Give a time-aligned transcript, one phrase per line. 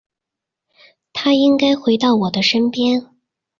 [1.13, 3.05] 他应该回到我的身边